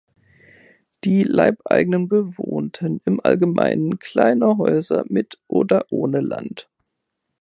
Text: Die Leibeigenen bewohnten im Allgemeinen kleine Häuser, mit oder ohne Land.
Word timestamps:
Die 1.03 1.21
Leibeigenen 1.21 2.07
bewohnten 2.07 3.01
im 3.05 3.19
Allgemeinen 3.19 3.99
kleine 3.99 4.57
Häuser, 4.57 5.03
mit 5.07 5.37
oder 5.45 5.85
ohne 5.91 6.21
Land. 6.21 6.71